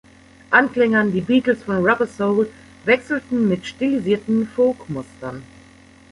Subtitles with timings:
[0.49, 2.49] Anklänge an die Beatles von "Rubber Soul"
[2.85, 5.43] wechselten mit stilisierten Folk-Mustern.